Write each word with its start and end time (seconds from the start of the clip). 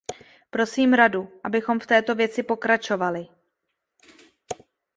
Prosím 0.49 0.93
Radu, 0.93 1.39
abychom 1.43 1.79
v 1.79 1.87
této 1.87 2.15
věci 2.15 2.43
pokračovali. 2.43 3.27